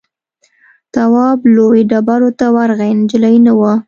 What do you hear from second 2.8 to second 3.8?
نجلۍ نه وه.